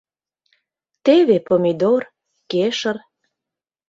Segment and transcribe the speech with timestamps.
[1.05, 2.01] Теве помидор,
[2.51, 2.97] кешыр.